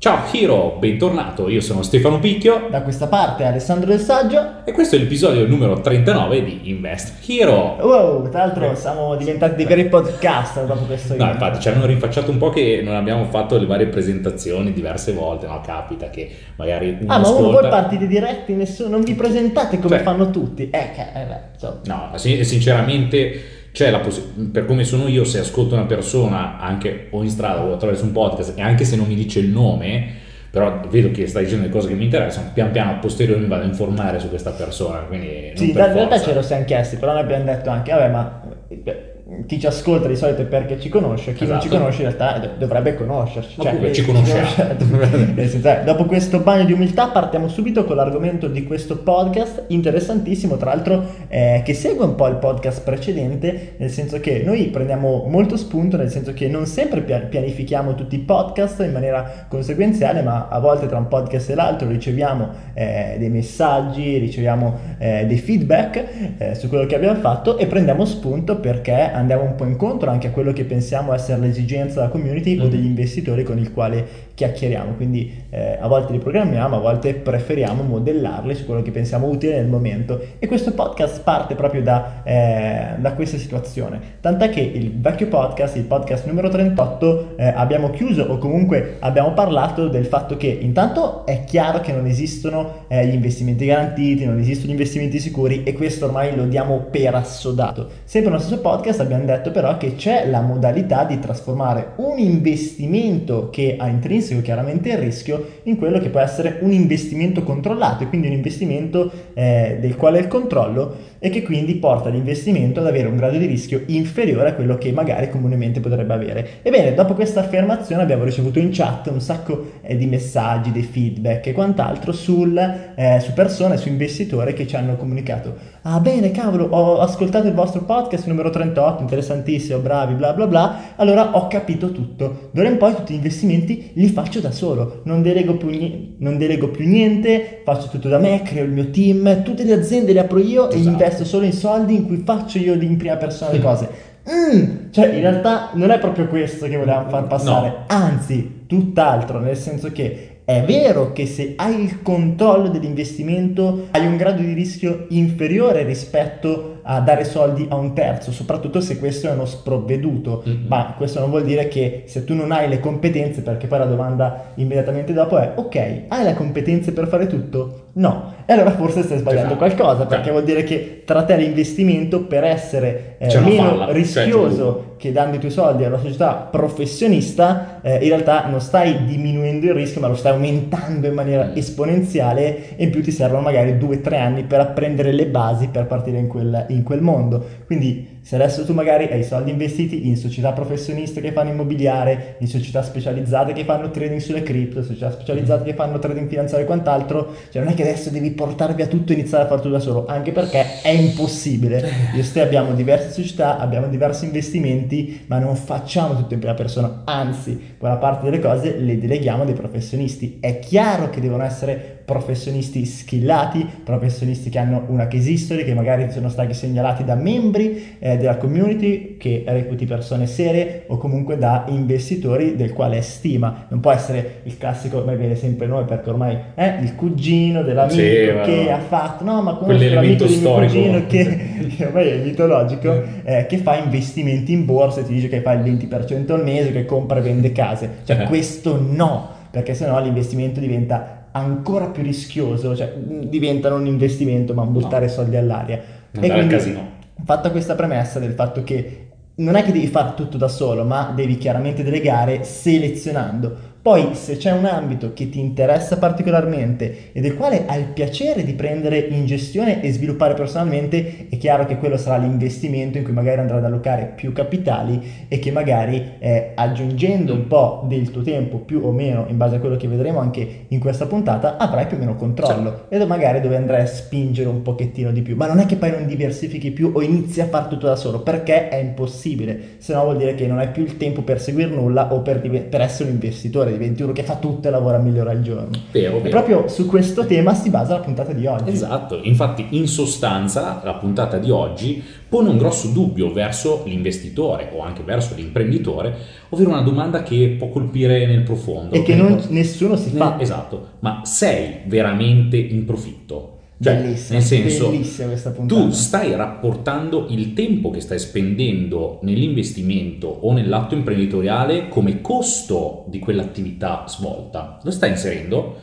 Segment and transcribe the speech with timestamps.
[0.00, 4.64] Ciao Hiro, bentornato, io sono Stefano Picchio Da questa parte Alessandro Del Saggio.
[4.64, 7.76] e questo è l'episodio numero 39 di Invest Hero.
[7.80, 12.30] Wow, tra l'altro siamo diventati dei veri podcaster dopo questo No, infatti ci hanno rinfacciato
[12.30, 15.60] un po' che non abbiamo fatto le varie presentazioni diverse volte, no?
[15.66, 17.60] Capita che magari uno Ah, ma uno ascolta...
[17.60, 20.70] voi partite diretti, nessuno, non vi presentate come Cioè- fanno tutti.
[20.70, 21.80] Eh, che, eh, beh, insomma.
[21.86, 27.06] No, sin- sinceramente c'è la possi- per come sono io, se ascolto una persona anche
[27.10, 30.04] o in strada o attraverso un podcast e anche se non mi dice il nome,
[30.50, 33.46] però vedo che sta dicendo le cose che mi interessano, pian piano a posteriori mi
[33.46, 37.12] vado a informare su questa persona, quindi Sì, in realtà ce lo siamo chiesti, però
[37.12, 39.07] noi abbiamo detto anche, vabbè, ma eh,
[39.46, 41.80] chi ci ascolta di solito è perché ci conosce, chi non ci Esatto.
[41.80, 43.54] conosce in realtà dov- dovrebbe conoscerci.
[43.58, 44.46] Ma cioè, comunque eh, ci conosciamo.
[45.34, 49.64] Nel senso, eh, dopo questo bagno di umiltà partiamo subito con l'argomento di questo podcast,
[49.66, 54.64] interessantissimo, tra l'altro eh, che segue un po' il podcast precedente, nel senso che noi
[54.68, 59.46] prendiamo molto spunto, nel senso che non sempre pia- pianifichiamo tutti i podcast in maniera
[59.46, 65.26] conseguenziale, ma a volte tra un podcast e l'altro riceviamo eh, dei messaggi, riceviamo eh,
[65.26, 66.04] dei feedback
[66.38, 70.28] eh, su quello che abbiamo fatto e prendiamo spunto perché andiamo un po' incontro anche
[70.28, 72.70] a quello che pensiamo essere l'esigenza della community o Mhm.
[72.70, 74.06] degli investitori con il quale
[74.38, 74.92] chiacchieriamo.
[74.92, 79.56] Quindi eh, a volte li programmiamo, a volte preferiamo modellarli su quello che pensiamo utile
[79.56, 80.20] nel momento.
[80.38, 84.00] E questo podcast parte proprio da, eh, da questa situazione.
[84.20, 89.32] Tant'è che il vecchio podcast, il podcast numero 38, eh, abbiamo chiuso o comunque abbiamo
[89.32, 94.38] parlato del fatto che intanto è chiaro che non esistono eh, gli investimenti garantiti, non
[94.38, 97.88] esistono gli investimenti sicuri e questo ormai lo diamo per assodato.
[98.04, 103.50] Sempre nello stesso podcast abbiamo detto però che c'è la modalità di trasformare un investimento
[103.50, 108.08] che ha intrinseco chiaramente il rischio in quello che può essere un investimento controllato e
[108.08, 113.08] quindi un investimento eh, del quale il controllo e che quindi porta l'investimento ad avere
[113.08, 116.48] un grado di rischio inferiore a quello che magari comunemente potrebbe avere.
[116.62, 121.46] Ebbene, dopo questa affermazione abbiamo ricevuto in chat un sacco eh, di messaggi, dei feedback
[121.46, 126.66] e quant'altro sul, eh, su persone, su investitori che ci hanno comunicato Ah bene, cavolo,
[126.66, 130.80] ho ascoltato il vostro podcast numero 38, interessantissimo, bravi, bla bla bla.
[130.96, 132.50] Allora ho capito tutto.
[132.50, 135.00] D'ora in poi tutti gli investimenti li faccio da solo.
[135.04, 138.90] Non delego più, ni- non delego più niente, faccio tutto da me, creo il mio
[138.90, 140.96] team, tutte le aziende le apro io e Esatto.
[141.08, 143.88] Investo solo in soldi in cui faccio io in prima persona le cose.
[144.30, 147.84] Mm, cioè, in realtà non è proprio questo che volevamo far passare, No.
[147.86, 154.16] anzi, tutt'altro, nel senso che è vero che se hai il controllo dell'investimento hai un
[154.16, 159.32] grado di rischio inferiore rispetto a dare soldi a un terzo, soprattutto se questo è
[159.32, 160.64] uno sprovveduto, Mhm.
[160.68, 163.84] ma questo non vuol dire che se tu non hai le competenze, perché poi la
[163.84, 165.76] domanda immediatamente dopo è ok,
[166.08, 167.82] hai le competenze per fare tutto?
[167.98, 169.66] No, e allora forse stai sbagliando Esatto.
[169.74, 170.32] qualcosa, perché Cioè.
[170.32, 175.36] vuol dire che tra te l'investimento per essere eh, meno falla, cioè, rischioso che dando
[175.36, 180.00] i tuoi soldi a una società professionista, eh, in realtà non stai diminuendo il rischio,
[180.00, 181.56] ma lo stai aumentando in maniera Mm.
[181.56, 185.68] esponenziale e in più ti servono magari due o tre anni per apprendere le basi
[185.68, 187.44] per partire in quel, in quel mondo.
[187.66, 192.46] Quindi se adesso tu magari hai soldi investiti in società professioniste che fanno immobiliare, in
[192.46, 197.34] società specializzate che fanno trading sulle cripto, società specializzate che fanno trading finanziario e quant'altro,
[197.50, 199.80] cioè non è che adesso devi portare via tutto e iniziare a fare tutto da
[199.80, 201.78] solo, anche perché è impossibile.
[202.14, 206.54] Io e te abbiamo diverse società, abbiamo diversi investimenti, ma non facciamo tutto in prima
[206.54, 210.36] persona, anzi, buona parte delle cose le deleghiamo dei professionisti.
[210.38, 216.10] È chiaro che devono essere professionisti skillati, professionisti che hanno una case history, che magari
[216.10, 221.64] sono stati segnalati da membri eh, della community, che reputi persone serie o comunque da
[221.68, 223.66] investitori del quale è stima.
[223.68, 227.94] Non può essere il classico, ma viene sempre noi perché ormai è il cugino dell'amico
[227.94, 228.74] Sì, che no.
[228.74, 231.38] ha fatto, no ma conosco l'amico di mio cugino che,
[231.76, 235.52] che ormai è mitologico, eh, che fa investimenti in borsa e ti dice che fa
[235.52, 237.90] il 20% al mese, che compra e vende case.
[238.04, 238.24] Cioè Eh.
[238.24, 244.62] questo no, perché sennò l'investimento diventa ancora più rischioso, cioè diventa non un investimento ma
[244.62, 245.80] un buttare soldi all'aria.
[246.14, 246.96] Andare al casino.
[247.24, 251.12] Fatta questa premessa del fatto che non è che devi fare tutto da solo, ma
[251.14, 253.76] devi chiaramente delegare selezionando.
[253.80, 258.44] Poi se c'è un ambito che ti interessa particolarmente e del quale hai il piacere
[258.44, 263.12] di prendere in gestione e sviluppare personalmente, è chiaro che quello sarà l'investimento in cui
[263.12, 268.22] magari andrai ad allocare più capitali e che magari eh, aggiungendo un po' del tuo
[268.22, 271.86] tempo più o meno in base a quello che vedremo anche in questa puntata avrai
[271.86, 275.36] più o meno controllo e magari dove andrai a spingere un pochettino di più.
[275.36, 278.20] Ma non è che poi non diversifichi più o inizi a fare tutto da solo
[278.20, 281.70] perché è impossibile, se no vuol dire che non hai più il tempo per seguire
[281.70, 284.70] nulla o per, diven- per essere un investitore imprenditore, diventi uno che fa tutto e
[284.70, 285.70] lavora mille ore al giorno.
[285.92, 286.28] Vero, E vero.
[286.30, 288.70] proprio su questo tema si basa la puntata di oggi.
[288.70, 294.82] Esatto, infatti in sostanza la puntata di oggi pone un grosso dubbio verso l'investitore o
[294.82, 296.14] anche verso l'imprenditore,
[296.50, 298.94] ovvero una domanda che può colpire nel profondo.
[298.94, 300.36] E che non- nessuno si fa.
[300.38, 303.57] Esatto, ma sei veramente in profitto?
[303.80, 305.80] Cioè, Bellissima, nel senso, bellissima questa puntata.
[305.80, 313.20] tu stai rapportando il tempo che stai spendendo nell'investimento o nell'atto imprenditoriale come costo di
[313.20, 314.80] quell'attività svolta.
[314.82, 315.76] Lo stai inserendo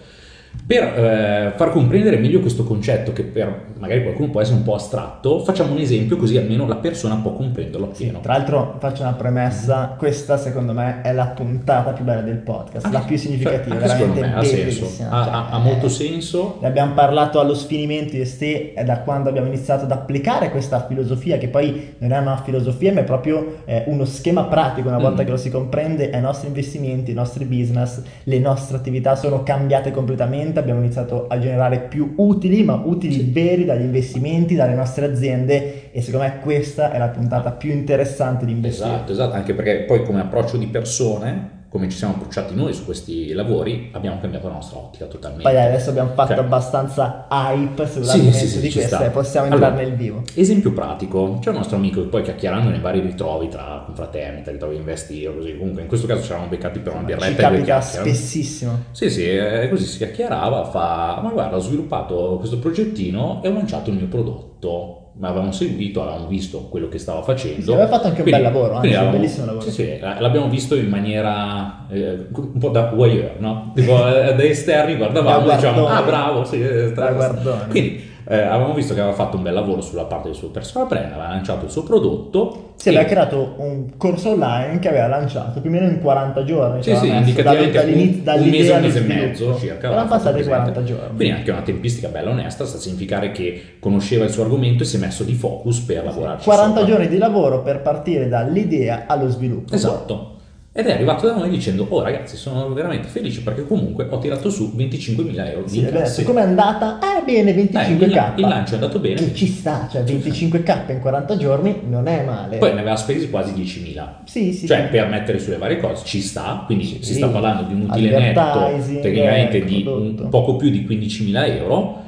[0.65, 4.73] per eh, far comprendere meglio questo concetto che per magari qualcuno può essere un po'
[4.75, 8.19] astratto, facciamo un esempio così almeno la persona può comprenderlo Sì, appieno.
[8.21, 12.87] tra l'altro faccio una premessa, questa secondo me è la puntata più bella del podcast,
[12.91, 16.57] la più significativa, secondo veramente me ha senso, ha, Cioè, ha- ha molto eh, senso.
[16.61, 20.85] Ne abbiamo parlato allo sfinimento di ste è da quando abbiamo iniziato ad applicare questa
[20.87, 24.87] filosofia, che poi non è una filosofia, ma è proprio eh, uno schema pratico.
[24.87, 25.25] Una volta Mm.
[25.25, 29.91] che lo si comprende, ai nostri investimenti, i nostri business, le nostre attività sono cambiate
[29.91, 30.44] completamente.
[30.53, 33.31] Abbiamo iniziato a generare più utili, ma utili Sì.
[33.31, 35.91] veri dagli investimenti, dalle nostre aziende.
[35.91, 38.89] E secondo me questa è la puntata più interessante di investire.
[38.89, 42.85] Esatto, esatto, anche perché poi come approccio di persone, come ci siamo approcciati noi su
[42.85, 45.43] questi lavori, abbiamo cambiato la nostra ottica totalmente.
[45.43, 49.03] Poi dai, adesso abbiamo fatto Cioè- abbastanza hype sull'argomento Sì, sì, sì, di ci sta.
[49.05, 50.21] e possiamo entrare Allora, nel vivo.
[50.35, 54.77] Esempio pratico, c'è un nostro amico che poi chiacchierando nei vari ritrovi tra confraternita, ritrovi
[54.77, 57.81] investire, così comunque in questo caso ci eravamo beccati per una Ci birretta due capita
[57.81, 58.83] spessissimo.
[58.91, 63.53] Sì, sì, eh, così si chiacchierava, fa, ma guarda, ho sviluppato questo progettino e ho
[63.53, 65.01] lanciato il mio prodotto.
[65.17, 67.61] Ma avevamo seguito, avevamo visto quello che stava facendo.
[67.61, 69.63] Sì, aveva fatto anche un bel lavoro, anzi, quindi un bellissimo lavoro.
[69.63, 73.71] Sì, sì, l'abbiamo visto in maniera eh, un po' da voyeur, no?
[73.73, 77.67] Tipo eh, da esterni guardavamo Da e diciamo, ah bravo, sì, eh, guardone.
[77.69, 80.87] Quindi eh, avevamo visto che aveva fatto un bel lavoro sulla parte del suo personal
[80.87, 82.73] brand, aveva lanciato il suo prodotto.
[82.75, 86.43] Si e- aveva creato un corso online che aveva lanciato più o meno in 40
[86.43, 86.83] giorni.
[86.83, 89.87] Sì, cioè, sì, indicativamente un, un mese, un mese e mezzo circa.
[89.91, 90.71] Erano passati presente.
[90.71, 91.15] 40 giorni.
[91.15, 94.85] Quindi anche una tempistica bella onesta, sta a significare che conosceva il suo argomento e
[94.85, 96.91] si è messo di focus per lavorarci 40 sopra.
[96.91, 99.73] giorni di lavoro per partire dall'idea allo sviluppo.
[99.73, 100.34] Esatto.
[100.77, 104.49] Ed è arrivato da noi dicendo, oh ragazzi, sono veramente felice perché comunque ho tirato
[104.49, 106.25] su 25.000 euro Sì, di è incassi.
[106.25, 106.99] Com'è andata?
[106.99, 108.33] Eh, bene, Eh, il, 25k.
[108.35, 109.15] il lancio è andato bene.
[109.15, 112.57] Che ci sta, cioè 25k in 40 giorni non è male.
[112.57, 114.05] Poi ne aveva spesi quasi 10.000.
[114.25, 114.87] sì, sì, cioè sì.
[114.89, 117.03] per mettere sulle varie cose ci sta, quindi Sì.
[117.03, 120.23] si sta parlando di un utile netto tecnicamente eh, di prodotto.
[120.23, 122.01] un poco più di 15.000 euro,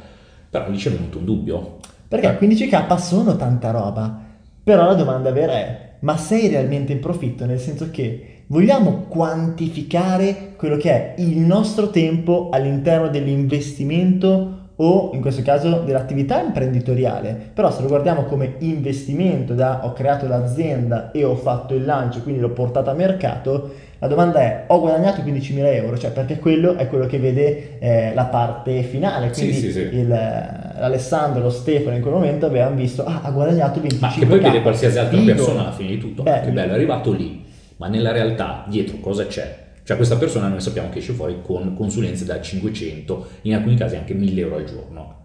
[0.50, 1.78] però lì c'è venuto un dubbio.
[2.06, 4.24] Perché 15k sono tanta roba.
[4.62, 7.46] Però la domanda vera è: ma sei realmente in profitto?
[7.46, 15.22] Nel senso che vogliamo quantificare quello che è il nostro tempo all'interno dell'investimento o in
[15.22, 17.36] questo caso dell'attività imprenditoriale.
[17.54, 22.22] Però se lo guardiamo come investimento da ho creato l'azienda e ho fatto il lancio,
[22.22, 26.76] quindi l'ho portato a mercato, la domanda è ho guadagnato 15.000 euro, cioè perché quello
[26.78, 29.80] è quello che vede eh, la parte finale, Sì, quindi sì, sì.
[29.80, 34.26] il- Alessandro, lo Stefano in quel momento avevano visto, ah, ha guadagnato 25 Ma che
[34.28, 35.34] poi vede qualsiasi altra Figo.
[35.34, 36.22] persona alla fine di tutto.
[36.22, 36.46] Bello.
[36.46, 37.46] Che bello, è arrivato lì.
[37.78, 39.66] Ma nella realtà dietro cosa c'è?
[39.84, 43.96] Cioè questa persona noi sappiamo che esce fuori con consulenze da 500, in alcuni casi
[43.96, 45.16] anche 1000 euro al giorno.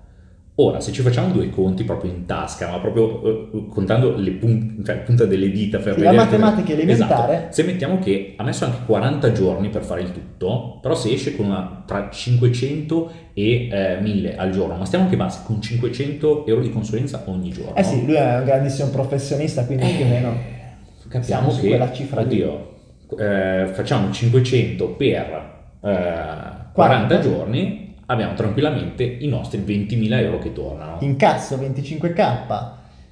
[0.56, 4.82] Ora, se ci facciamo due conti proprio in tasca, ma proprio eh, contando le pun-
[4.84, 6.16] cioè, punta delle dita per Sì, la vedere...
[6.16, 7.34] matematica elementare.
[7.36, 7.52] Esatto.
[7.54, 11.34] Se mettiamo che ha messo anche 40 giorni per fare il tutto, però se esce
[11.34, 16.46] con una, tra 500 e eh, 1000 al giorno, ma stiamo anche bassi, con 500
[16.46, 17.74] euro di consulenza ogni giorno.
[17.74, 20.60] Eh sì, lui è un grandissimo professionista, quindi più o meno
[21.12, 22.70] capiamo siamo che quella cifra oddio,
[23.18, 25.16] eh, facciamo 500 per
[25.82, 27.20] eh, 40 40.
[27.20, 30.96] giorni abbiamo tranquillamente i nostri 20.000 euro che tornano.
[31.00, 32.70] Incasso 25k,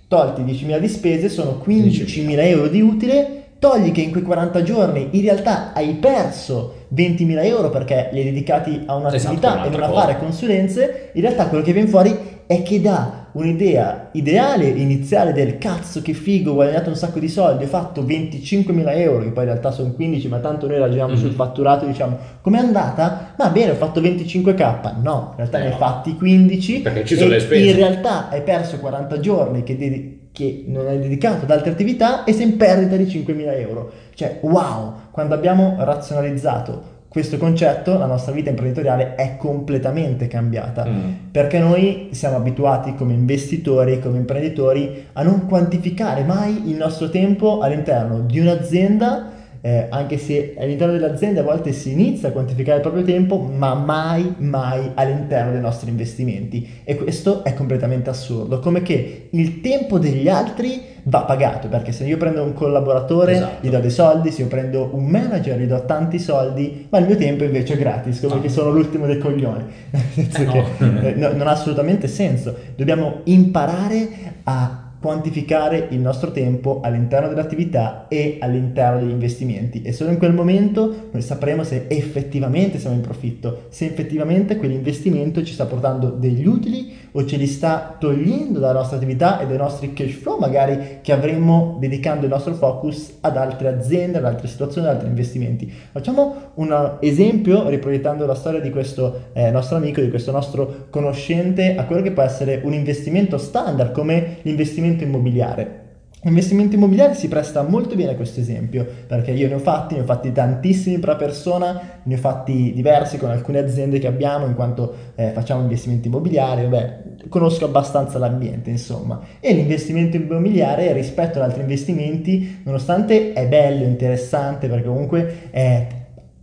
[0.09, 5.09] tolti 10.000 di spese, sono 15.000 euro di utile, togli che in quei 40 giorni
[5.11, 9.83] in realtà hai perso 20.000 euro perché li hai dedicati a un'attività Esatto, e non
[9.83, 12.17] a fare consulenze, in realtà quello che viene fuori
[12.47, 17.29] è che dà un'idea ideale, iniziale del cazzo che figo, ho guadagnato un sacco di
[17.29, 21.13] soldi, ho fatto 25.000 euro, che poi in realtà sono 15, ma tanto noi ragioniamo
[21.13, 21.19] Mhm.
[21.19, 23.35] sul fatturato, diciamo, com'è andata?
[23.39, 25.77] Ma bene, ho fatto 25k, no, in realtà Eh ne hai no.
[25.79, 27.71] fatti 15 Perché ci sono le spese.
[27.71, 32.25] in realtà hai perso 40 giorni che, dedi- che non hai dedicato ad altre attività
[32.25, 33.91] e sei in perdita di 5.000 euro.
[34.15, 40.87] Cioè, wow, quando abbiamo razionalizzato questo concetto, la nostra vita imprenditoriale è completamente cambiata.
[40.87, 41.11] Mm.
[41.33, 47.59] Perché noi siamo abituati come investitori, come imprenditori, a non quantificare mai il nostro tempo
[47.63, 52.83] all'interno di un'azienda eh, anche se all'interno dell'azienda a volte si inizia a quantificare il
[52.83, 56.69] proprio tempo, ma mai, mai all'interno dei nostri investimenti.
[56.85, 62.05] E questo è completamente assurdo, come che il tempo degli altri va pagato, perché se
[62.05, 63.67] io prendo un collaboratore Esatto.
[63.67, 67.07] gli do dei soldi, se io prendo un manager gli do tanti soldi, ma il
[67.07, 68.41] mio tempo invece è gratis, come Ah.
[68.41, 69.65] che sono l'ultimo dei coglioni.
[70.15, 71.01] Nel senso Eh, no.
[71.01, 72.55] che, eh, no, non ha assolutamente senso.
[72.77, 74.09] Dobbiamo imparare
[74.45, 79.81] a quantificare il nostro tempo all'interno dell'attività e all'interno degli investimenti.
[79.83, 85.43] E solo in quel momento noi sapremo se effettivamente siamo in profitto, se effettivamente quell'investimento
[85.43, 89.57] ci sta portando degli utili o ce li sta togliendo dalla nostra attività e dai
[89.57, 94.49] nostri cash flow magari che avremmo dedicando il nostro focus ad altre aziende, ad altre
[94.49, 95.73] situazioni, ad altri investimenti.
[95.93, 101.77] Facciamo un esempio riproiettando la storia di questo eh, nostro amico, di questo nostro conoscente
[101.77, 105.80] a quello che può essere un investimento standard come l'investimento immobiliare.
[106.23, 110.03] L'investimento immobiliare si presta molto bene a questo esempio perché io ne ho fatti, ne
[110.03, 114.55] ho fatti tantissimi per persona, ne ho fatti diversi con alcune aziende che abbiamo in
[114.55, 119.19] quanto eh, facciamo investimenti immobiliari, vabbè, conosco abbastanza l'ambiente insomma.
[119.41, 125.87] E l'investimento immobiliare rispetto ad altri investimenti nonostante è bello, interessante perché comunque è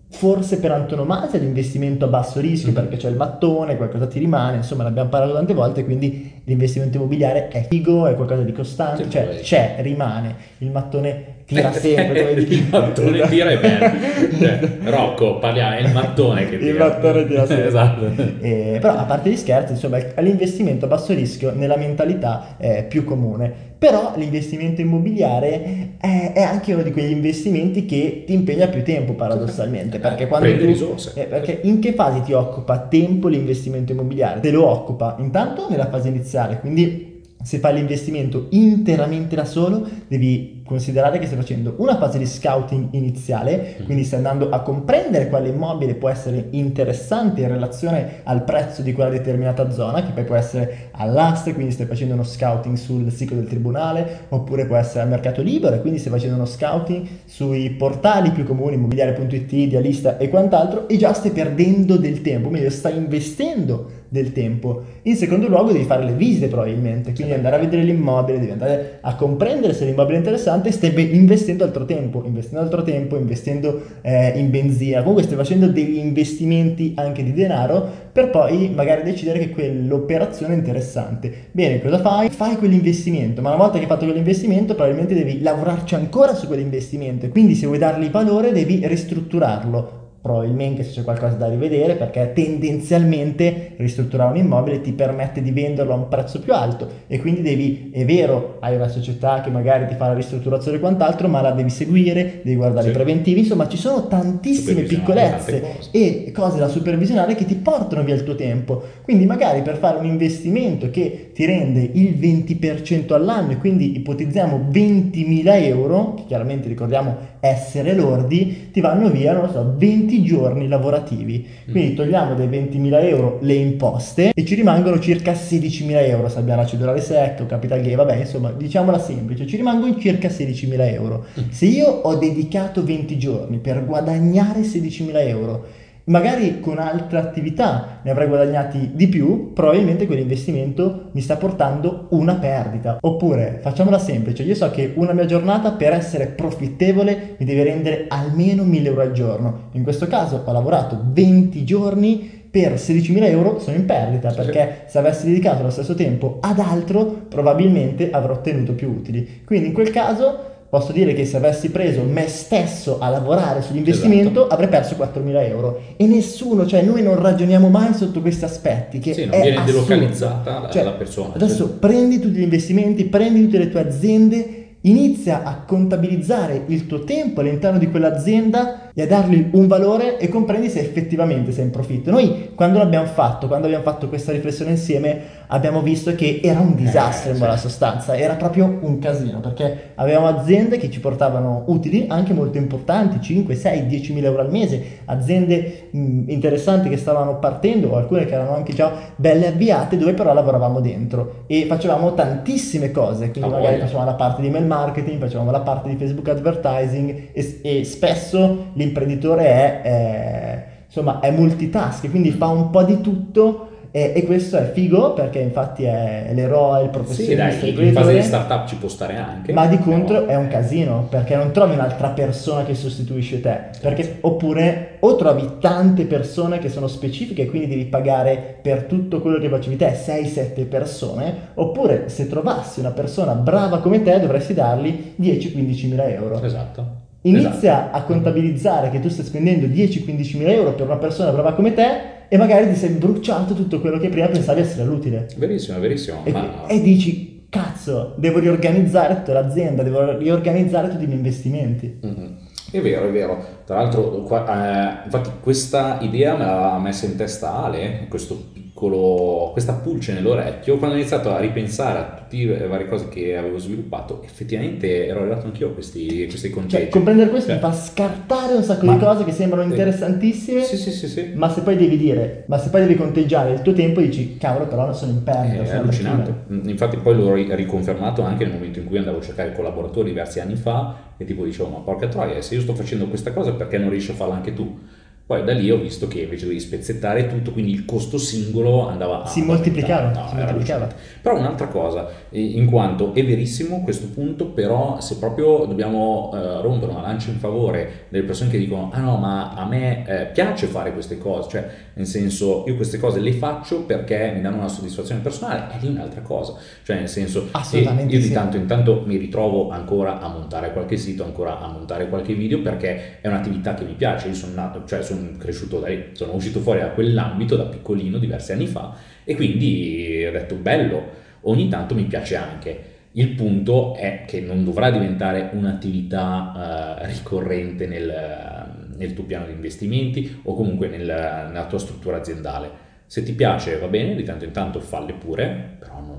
[0.10, 4.84] forse per antonomasia l'investimento a basso rischio perché c'è il mattone, qualcosa ti rimane, insomma
[4.84, 9.76] l'abbiamo parlato tante volte, quindi l'investimento immobiliare è figo, è qualcosa di costante, cioè c'è,
[9.80, 14.38] rimane, il mattone tira sempre, il mattone tira e bello.
[14.38, 16.72] Cioè, Rocco, parliamo, è il mattone che tira.
[16.72, 17.68] Il mattone tira sempre.
[17.68, 18.12] esatto.
[18.42, 23.04] Eh, però a parte gli scherzi, insomma, l'investimento a basso rischio nella mentalità è più
[23.06, 23.66] comune.
[23.78, 29.14] Però l'investimento immobiliare è, è anche uno di quegli investimenti che ti impegna più tempo
[29.14, 30.00] paradossalmente.
[30.00, 31.12] Perché quando Prende tu- risorse.
[31.16, 34.40] eh, perché in che fase ti occupa tempo l'investimento immobiliare?
[34.40, 40.57] Te lo occupa intanto nella fase iniziale, quindi se fai l'investimento interamente da solo, devi
[40.68, 43.86] considerare che stai facendo una fase di scouting iniziale, Mm.
[43.86, 48.94] quindi stai andando a comprendere quale immobile può essere interessante in relazione al prezzo di
[48.94, 53.34] quella determinata zona, che poi può essere all'asta, quindi stai facendo uno scouting sul sito
[53.34, 57.70] del tribunale, oppure può essere al mercato libero, e quindi stai facendo uno scouting sui
[57.72, 62.98] portali più comuni, immobiliare.it, idealista e quant'altro, e già stai perdendo del tempo, meglio stai
[62.98, 64.84] investendo del tempo.
[65.04, 69.00] In secondo luogo devi fare le visite probabilmente, quindi andare a vedere l'immobile, devi andare
[69.02, 74.38] a comprendere se l'immobile è interessante, stai investendo altro tempo, investendo altro tempo, investendo eh,
[74.38, 79.50] in benzina, comunque stai facendo degli investimenti anche di denaro per poi magari decidere che
[79.50, 81.32] quell'operazione è interessante.
[81.52, 82.30] Bene, cosa fai?
[82.30, 87.26] Fai quell'investimento, ma una volta che hai fatto quell'investimento probabilmente devi lavorarci ancora su quell'investimento
[87.26, 92.32] e quindi se vuoi dargli valore devi ristrutturarlo probabilmente se c'è qualcosa da rivedere perché
[92.34, 97.42] tendenzialmente ristrutturare un immobile ti permette di venderlo a un prezzo più alto e quindi
[97.42, 101.42] devi, è vero, hai una società che magari ti fa la ristrutturazione e quant'altro, ma
[101.42, 102.90] la devi seguire, devi guardare Sì.
[102.92, 105.90] i preventivi, insomma ci sono tantissime piccolezze cose.
[105.92, 108.82] e cose da supervisionare che ti portano via il tuo tempo.
[109.04, 114.68] Quindi magari per fare un investimento che ti rende il 20% all'anno e quindi ipotizziamo
[114.72, 120.68] 20.000 euro, che chiaramente ricordiamo essere lordi, ti vanno via, non lo so, 20 giorni
[120.68, 121.46] lavorativi.
[121.70, 126.62] Quindi togliamo dai 20.000 euro le imposte e ci rimangono circa 16.000 euro se abbiamo
[126.62, 131.26] la cedolare secca o capital gain, vabbè insomma diciamola semplice, ci rimangono circa 16.000 euro.
[131.50, 135.66] Se io ho dedicato 20 giorni per guadagnare 16.000 euro,
[136.08, 142.36] magari con altre attività ne avrei guadagnati di più, probabilmente quell'investimento mi sta portando una
[142.36, 142.98] perdita.
[143.02, 148.06] Oppure, facciamola semplice, io so che una mia giornata per essere profittevole mi deve rendere
[148.08, 149.70] almeno 1000 euro al giorno.
[149.72, 154.98] In questo caso ho lavorato 20 giorni per 16.000 euro sono in perdita perché se
[154.98, 159.42] avessi dedicato lo stesso tempo ad altro probabilmente avrò ottenuto più utili.
[159.46, 164.40] Quindi in quel caso posso dire che se avessi preso me stesso a lavorare sull'investimento
[164.42, 164.48] Esatto.
[164.54, 169.14] avrei perso 4.000 euro e nessuno, cioè noi non ragioniamo mai sotto questi aspetti che
[169.14, 169.72] Sì, non è viene assurdo.
[169.86, 171.34] delocalizzata la- Cioè, la persona.
[171.36, 177.04] Adesso prendi tutti gli investimenti, prendi tutte le tue aziende, inizia a contabilizzare il tuo
[177.04, 181.70] tempo all'interno di quell'azienda e a dargli un valore e comprendi se effettivamente sei in
[181.70, 182.10] profitto.
[182.10, 186.74] Noi quando l'abbiamo fatto, quando abbiamo fatto questa riflessione insieme, abbiamo visto che era un
[186.76, 191.64] disastro Eh, in buona sostanza, era proprio un casino perché avevamo aziende che ci portavano
[191.68, 196.98] utili anche molto importanti, 5, 6, 10 mila euro al mese, aziende mh, interessanti che
[196.98, 201.66] stavano partendo o alcune che erano anche già belle avviate dove però lavoravamo dentro e
[201.68, 203.86] facevamo tantissime cose, quindi Ah, magari voglia.
[203.86, 208.72] facevamo la parte di mail marketing, facevamo la parte di Facebook advertising e, e spesso
[208.88, 214.58] l'imprenditore è, eh, insomma, è multitask, quindi fa un po' di tutto E, e questo
[214.58, 218.76] è figo perché infatti è l'eroe, il Sì, dai, professionista, in fase di startup ci
[218.76, 219.54] può stare anche.
[219.54, 223.58] ma di contro però- è un casino perché non trovi un'altra persona che sostituisce te.
[223.82, 229.20] Perché, oppure o trovi tante persone che sono specifiche e quindi devi pagare per tutto
[229.22, 234.54] quello che facevi te 6-7 persone, oppure se trovassi una persona brava come te dovresti
[234.54, 236.44] dargli 10-15 mila euro.
[236.44, 237.06] Esatto.
[237.30, 241.74] Inizia a contabilizzare che tu stai spendendo 10-15 mila euro per una persona brava come
[241.74, 245.26] te e magari ti sei bruciato tutto quello che prima pensavi essere utile.
[245.26, 245.40] Esatto.
[245.40, 246.22] Verissimo, verissimo.
[246.24, 246.66] E, ma...
[246.68, 252.00] e dici, cazzo, devo riorganizzare tutta l'azienda, devo riorganizzare tutti i miei investimenti.
[252.02, 252.38] Mhm.
[252.70, 253.46] È vero, è vero.
[253.66, 259.50] Tra l'altro, qua- eh, infatti, questa idea me l'ha messa in testa Ale, questo piccolo,
[259.54, 263.58] questa pulce nell'orecchio, quando ho iniziato a ripensare a tutte le varie cose che avevo
[263.58, 266.84] sviluppato, effettivamente ero arrivato anch'io a questi, questi concetti.
[266.84, 270.64] Cioè, comprendere questo Cioè, mi fa scartare un sacco Ma- di cose che sembrano interessantissime,
[270.64, 271.32] Sì, sì, sì, sì.
[271.34, 274.68] ma se poi devi dire, ma se poi devi conteggiare il tuo tempo, dici, cavolo,
[274.68, 275.64] però sono in perdita.
[275.64, 276.34] È sono allucinante.
[276.48, 276.70] fine.
[276.70, 280.40] Infatti poi l'ho ri- riconfermato anche nel momento in cui andavo a cercare collaboratori diversi
[280.40, 283.80] anni fa e tipo dicevo ma porca troia se io sto facendo questa cosa perché
[283.80, 284.80] non riesci a farla anche tu?
[285.28, 289.24] Poi da lì ho visto che invece dovevi spezzettare tutto, quindi il costo singolo andava
[289.24, 289.28] a...
[289.28, 290.88] Si moltiplicava, No, si moltiplicava.
[291.22, 296.94] Però un'altra cosa, in quanto è verissimo questo punto, però se proprio dobbiamo eh, rompere
[296.94, 300.68] una lancia in favore delle persone che dicono ah no ma a me eh, piace
[300.68, 304.70] fare queste cose, cioè nel senso io queste cose le faccio perché mi danno una
[304.70, 306.54] soddisfazione personale, è lì un'altra cosa,
[306.84, 308.34] cioè nel senso Assolutamente io di sì.
[308.34, 312.62] tanto in tanto mi ritrovo ancora a montare qualche sito, ancora a montare qualche video
[312.62, 316.34] perché è un'attività che mi piace, io sono nato, cioè sono cresciuto da lì, sono
[316.34, 321.04] uscito fuori da quell'ambito da piccolino diversi anni fa e quindi ho detto bello,
[321.42, 322.96] ogni tanto mi piace anche.
[323.14, 329.54] Il punto è che non dovrà diventare un'attività eh, ricorrente nel, nel tuo piano di
[329.54, 332.86] investimenti o comunque nel- nella tua struttura aziendale.
[333.08, 336.17] Se ti piace va bene, di tanto in tanto falle pure, però non,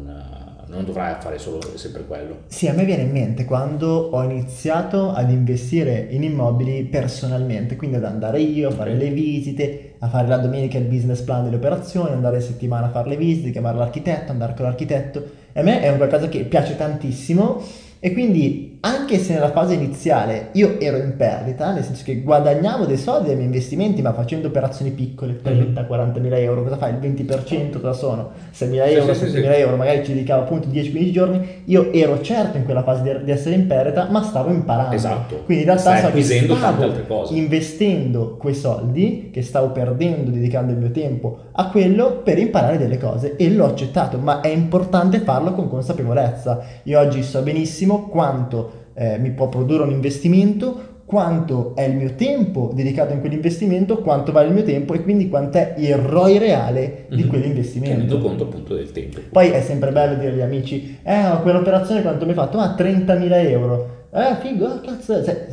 [0.69, 2.41] non dovrai fare solo sempre quello.
[2.47, 7.97] Sì, a me viene in mente quando ho iniziato ad investire in immobili personalmente, quindi
[7.97, 11.57] ad andare io a fare le visite, a fare la domenica il business plan delle
[11.57, 15.25] operazioni, andare in settimana a fare le visite, chiamare l'architetto, andare con l'architetto.
[15.53, 17.63] E a me è un qualcosa che piace tantissimo
[17.99, 22.85] e quindi anche se nella fase iniziale io ero in perdita, nel senso che guadagnavo
[22.87, 26.93] dei soldi dai miei investimenti, ma facendo operazioni piccole, 30-40 mila euro, cosa fai?
[26.93, 28.31] Il 20% cosa sono?
[28.51, 31.49] 6 mila Sì, euro, sì, sì, 7 mila euro, magari ci dedicavo appunto 10-15 giorni,
[31.65, 34.95] io ero certo in quella fase di, di essere in perdita, ma stavo imparando.
[34.95, 35.43] Esatto.
[35.45, 37.35] Quindi in realtà Stai che acquisendo stavo tante altre cose.
[37.35, 42.99] investendo quei soldi che stavo perdendo dedicando il mio tempo a quello per imparare delle
[42.99, 46.61] cose e l'ho accettato, ma è importante farlo con consapevolezza.
[46.85, 48.68] Io oggi so benissimo quanto
[48.99, 54.31] eh, mi può produrre un investimento, quanto è il mio tempo dedicato in quell'investimento, quanto
[54.31, 57.29] vale il mio tempo e quindi quant'è il ROI reale di Mhm.
[57.29, 57.95] quell'investimento.
[57.95, 59.21] Tenendo conto appunto del tempo.
[59.33, 62.59] Poi è sempre bello dire agli amici, eh, quell'operazione quanto mi hai fatto?
[62.59, 63.97] Ah, 30.000 euro.
[64.13, 65.47] Eh, figo, ah, cazzo, cioè,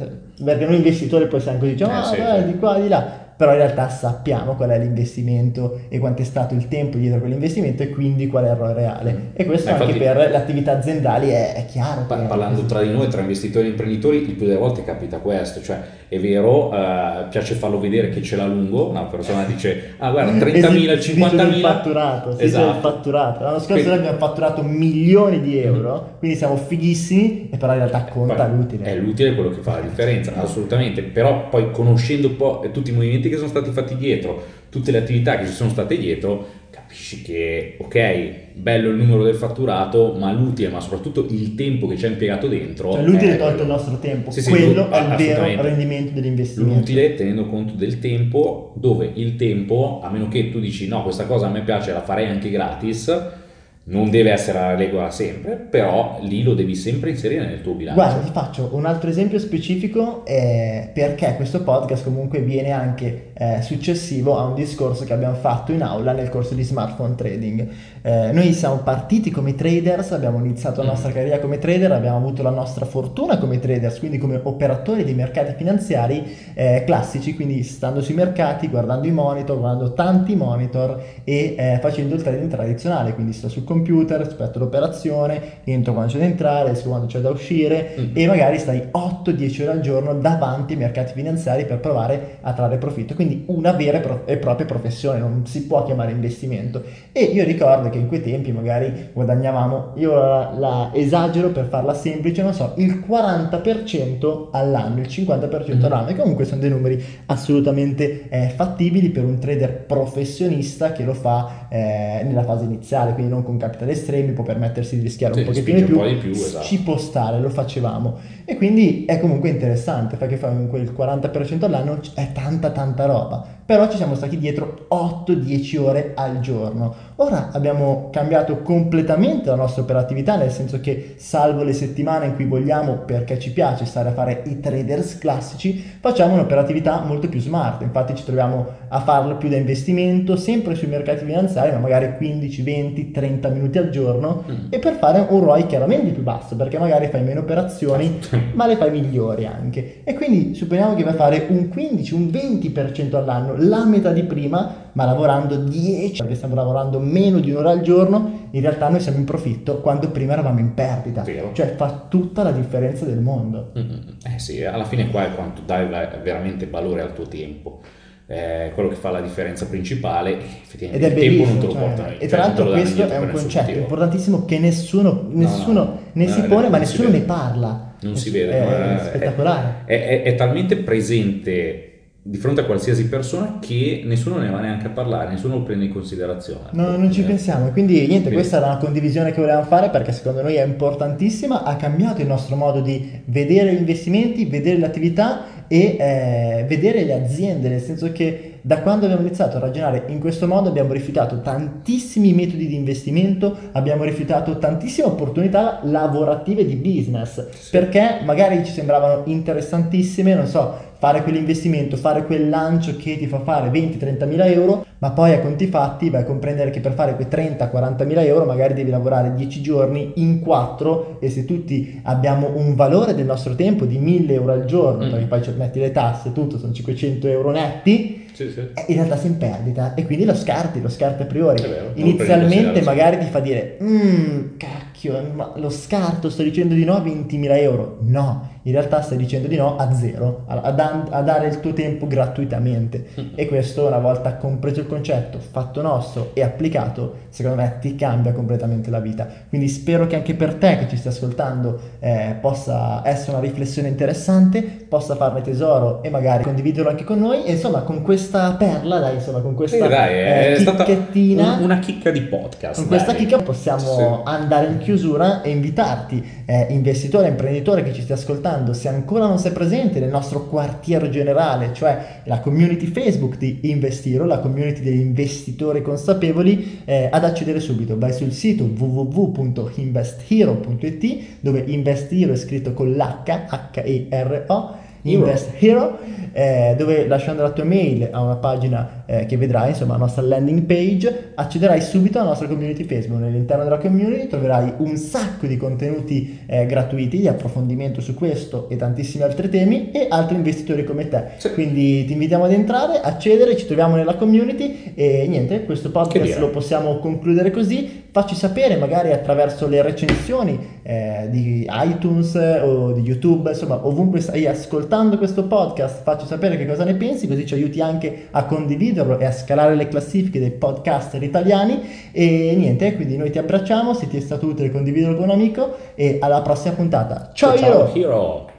[0.44, 2.52] perché noi investitori poi siamo così, diciamo, Eh, ah, sì, dai, sì.
[2.52, 3.24] di qua, di là.
[3.38, 7.84] Però in realtà sappiamo qual è l'investimento e quanto è stato il tempo dietro quell'investimento
[7.84, 9.12] e quindi qual è il ROI reale.
[9.14, 9.18] Mm.
[9.34, 12.04] E questo Eh, anche infatti- per le attività aziendali è, è chiaro.
[12.08, 15.62] Pa- parlando tra di noi, tra investitori e imprenditori, il più delle volte capita questo,
[15.62, 20.12] cioè è vero, eh, piace farlo vedere che ce l'ha lungo, una persona dice, ah
[20.12, 22.80] guarda, 30.000, Esi- si dice del 50.000, fatturato, dice esatto.
[22.80, 23.44] fatturato.
[23.44, 28.06] L'anno scorso Quindi- abbiamo fatturato milioni di euro, quindi siamo fighissimi e però in realtà
[28.06, 28.84] conta Poi l'utile.
[28.86, 31.02] È l'utile quello che fa la differenza, assolutamente.
[31.04, 35.00] Però poi conoscendo un po' tutti i movimenti che sono stati fatti dietro, tutte le
[35.00, 40.32] attività che ci sono state dietro, capisci che, ok, bello il numero del fatturato, ma
[40.32, 42.92] l'utile, ma soprattutto il tempo che ci ha impiegato dentro.
[42.92, 46.80] Cioè l'utile è tolto il nostro tempo, Sì, sì, quello è il vero rendimento dell'investimento.
[46.80, 51.26] L'utile tenendo conto del tempo, dove il tempo, a meno che tu dici no, questa
[51.26, 53.44] cosa a me piace, la farei anche gratis,
[53.88, 58.02] non deve essere la regola sempre, però lì lo devi sempre inserire nel tuo bilancio.
[58.02, 63.62] Guarda, ti faccio un altro esempio specifico eh, perché questo podcast comunque viene anche eh,
[63.62, 67.68] successivo a un discorso che abbiamo fatto in aula nel corso di smartphone trading.
[68.08, 70.92] Eh, noi siamo partiti come traders, abbiamo iniziato la Mm.
[70.92, 75.16] nostra carriera come trader, abbiamo avuto la nostra fortuna come traders, quindi come operatori dei
[75.16, 81.56] mercati finanziari eh, classici, quindi stando sui mercati, guardando i monitor, guardando tanti monitor e
[81.58, 86.26] eh, facendo il trading tradizionale, quindi sto sul computer aspetto l'operazione, entro quando c'è da
[86.26, 88.12] entrare, esco quando c'è da uscire mm.
[88.14, 92.78] e magari stai 8-10 ore al giorno davanti ai mercati finanziari per provare a trarre
[92.78, 93.16] profitto.
[93.16, 96.84] Quindi una vera e propria professione, non si può chiamare investimento.
[97.12, 101.94] E io ricordo che in quei tempi magari guadagnavamo, io la, la esagero per farla
[101.94, 105.84] semplice, non so, il 40% all'anno, il 50% mm.
[105.84, 111.14] all'anno, e comunque sono dei numeri assolutamente eh, fattibili per un trader professionista che lo
[111.14, 115.40] fa eh, nella fase iniziale, quindi non con capital estremi, può permettersi di rischiare sì,
[115.40, 116.66] un pochettino di più, di più esatto.
[116.66, 118.18] ci può stare, lo facevamo.
[118.46, 123.90] E quindi è comunque interessante, perché fa quel 40% all'anno è tanta tanta roba però
[123.90, 126.94] ci siamo stati dietro 8-10 ore al giorno.
[127.18, 132.44] Ora abbiamo cambiato completamente la nostra operatività, nel senso che salvo le settimane in cui
[132.44, 137.84] vogliamo, perché ci piace stare a fare i traders classici, facciamo un'operatività molto più smart,
[137.84, 142.62] infatti ci troviamo a farlo più da investimento, sempre sui mercati finanziari, ma magari 15,
[142.62, 144.66] 20, 30 minuti al giorno, mm.
[144.70, 148.20] e per fare un ROI chiaramente più basso, perché magari fai meno operazioni,
[148.56, 150.02] ma le fai migliori anche.
[150.04, 154.24] E quindi supponiamo che vai a fare un 15, un 20% all'anno la metà di
[154.24, 159.00] prima, ma lavorando 10, perché stiamo lavorando meno di un'ora al giorno, in realtà noi
[159.00, 161.22] siamo in profitto quando prima eravamo in perdita.
[161.24, 161.52] Vero.
[161.54, 163.72] Cioè fa tutta la differenza del mondo.
[163.78, 164.00] Mm-hmm.
[164.34, 165.88] Eh sì, alla fine qua è quanto dai
[166.22, 167.82] veramente valore al tuo tempo.
[168.28, 171.72] Eh, quello che fa la differenza principale effettivamente Ed è il tempo non te lo
[171.72, 173.80] cioè, porta e tra l'altro questo è un concetto motivo.
[173.82, 178.18] importantissimo che nessuno, nessuno no, no, ne no, si pone ma nessuno ne parla non
[178.18, 181.95] si vede è, è spettacolare è, è, è talmente presente
[182.28, 185.86] di fronte a qualsiasi persona che nessuno ne va neanche a parlare, nessuno lo prende
[185.86, 186.70] in considerazione.
[186.72, 187.70] No, non ci pensiamo.
[187.70, 188.34] Quindi niente, Quindi.
[188.34, 192.28] questa era una condivisione che volevamo fare perché secondo noi è importantissima, ha cambiato il
[192.28, 198.12] nostro modo di vedere gli investimenti, vedere l'attività e eh, vedere le aziende, nel senso
[198.12, 202.74] che da quando abbiamo iniziato a ragionare in questo modo abbiamo rifiutato tantissimi metodi di
[202.74, 207.70] investimento, abbiamo rifiutato tantissime opportunità lavorative di business, sì.
[207.70, 213.42] perché magari ci sembravano interessantissime, non so, fare quell'investimento, fare quel lancio che ti fa
[213.42, 217.14] fare 20-30 mila euro, ma poi a conti fatti vai a comprendere che per fare
[217.14, 222.50] quei 30-40 mila euro magari devi lavorare 10 giorni in 4 e se tutti abbiamo
[222.56, 225.10] un valore del nostro tempo di 1000 euro al giorno, mm.
[225.12, 228.60] perché poi ci metti le tasse, tutto, sono 500 euro netti, sì, sì.
[228.88, 231.62] in realtà sei in perdita e quindi lo scarti, lo scarti a priori.
[231.62, 234.85] Vero, Inizialmente magari ti fa dire, mmm, cacchio,
[235.34, 237.98] ma lo scarto, sto dicendo di no a 20.000 euro.
[238.02, 241.74] No, in realtà stai dicendo di no a zero, a, a, a dare il tuo
[241.74, 243.10] tempo gratuitamente.
[243.36, 248.34] e questo, una volta compreso il concetto, fatto nostro e applicato, secondo me ti cambia
[248.34, 249.28] completamente la vita.
[249.50, 253.88] Quindi spero che anche per te che ci stai ascoltando eh, possa essere una riflessione
[253.88, 257.44] interessante, possa farne tesoro e magari condividerlo anche con noi.
[257.44, 261.80] E insomma, con questa perla, dai, insomma, con questa sì, dai, eh, chicchettina, un, una
[261.80, 262.80] chicca di podcast.
[262.80, 264.04] Con questa chicca possiamo sì.
[264.24, 269.40] andare in chiusura e invitarti, eh, investitore, imprenditore che ci stai ascoltando se ancora non
[269.40, 275.00] sei presente nel nostro quartiere generale, cioè la community Facebook di Investiro, la community degli
[275.00, 277.98] investitori consapevoli, eh, ad accedere subito.
[277.98, 286.00] Vai sul sito www.investhero.it dove Investiro è scritto con l'H, H-E-R-O Invest Hero,
[286.32, 290.22] eh, dove lasciando la tua mail a una pagina eh, che vedrai, insomma, la nostra
[290.22, 293.22] landing page, accederai subito alla nostra community Facebook.
[293.22, 298.76] All'interno della community troverai un sacco di contenuti eh, gratuiti di approfondimento su questo e
[298.76, 301.24] tantissimi altri temi e altri investitori come te.
[301.38, 301.54] Sì.
[301.54, 306.50] Quindi ti invitiamo ad entrare, accedere, ci troviamo nella community e niente, questo podcast lo
[306.50, 308.04] possiamo concludere così.
[308.16, 314.48] Facci sapere magari attraverso le recensioni eh, di iTunes o di YouTube, insomma, ovunque stai
[314.48, 319.20] ascoltando questo podcast, facci sapere che cosa ne pensi, così ci aiuti anche a condividerlo
[319.20, 321.82] e a scalare le classifiche dei podcaster italiani.
[322.14, 325.76] E niente, quindi noi ti abbracciamo, se ti è stato utile condividilo con un amico
[325.96, 327.32] e alla prossima puntata.
[327.34, 328.55] Ciao, ciao, ciao Hero.